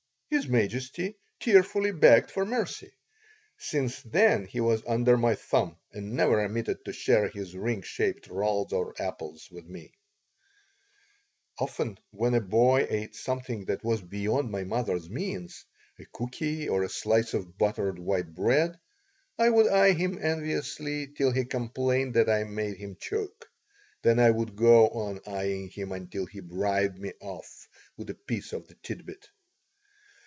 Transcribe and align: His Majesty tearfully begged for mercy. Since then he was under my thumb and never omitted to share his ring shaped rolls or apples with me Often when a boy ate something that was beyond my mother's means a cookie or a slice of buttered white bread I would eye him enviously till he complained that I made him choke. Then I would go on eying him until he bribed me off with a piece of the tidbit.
His 0.33 0.47
Majesty 0.47 1.17
tearfully 1.41 1.91
begged 1.91 2.31
for 2.31 2.45
mercy. 2.45 2.89
Since 3.57 4.01
then 4.03 4.45
he 4.45 4.61
was 4.61 4.81
under 4.87 5.17
my 5.17 5.35
thumb 5.35 5.75
and 5.91 6.13
never 6.13 6.39
omitted 6.39 6.85
to 6.85 6.93
share 6.93 7.27
his 7.27 7.53
ring 7.53 7.81
shaped 7.81 8.27
rolls 8.27 8.71
or 8.71 8.95
apples 8.97 9.49
with 9.51 9.65
me 9.65 9.91
Often 11.59 11.97
when 12.11 12.33
a 12.33 12.39
boy 12.39 12.87
ate 12.89 13.13
something 13.13 13.65
that 13.65 13.83
was 13.83 14.01
beyond 14.01 14.49
my 14.49 14.63
mother's 14.63 15.09
means 15.09 15.65
a 15.99 16.05
cookie 16.13 16.69
or 16.69 16.81
a 16.83 16.89
slice 16.89 17.33
of 17.33 17.57
buttered 17.57 17.99
white 17.99 18.33
bread 18.33 18.79
I 19.37 19.49
would 19.49 19.67
eye 19.67 19.91
him 19.91 20.17
enviously 20.23 21.07
till 21.07 21.31
he 21.33 21.43
complained 21.43 22.13
that 22.13 22.29
I 22.29 22.45
made 22.45 22.77
him 22.77 22.95
choke. 22.97 23.49
Then 24.01 24.17
I 24.17 24.31
would 24.31 24.55
go 24.55 24.87
on 24.91 25.19
eying 25.27 25.67
him 25.67 25.91
until 25.91 26.25
he 26.25 26.39
bribed 26.39 26.97
me 26.99 27.11
off 27.19 27.67
with 27.97 28.09
a 28.09 28.15
piece 28.15 28.53
of 28.53 28.69
the 28.69 28.75
tidbit. 28.75 29.27